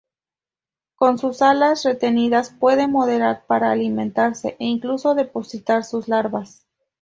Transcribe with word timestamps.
Con 0.95 1.19
sus 1.19 1.43
alas 1.43 1.83
retenidas, 1.83 2.49
puede 2.59 2.87
morder 2.87 3.41
para 3.45 3.69
alimentarse 3.69 4.53
o 4.59 4.63
incluso 4.63 5.13
depositar 5.13 5.83
sus 5.83 6.07
larvas. 6.07 6.65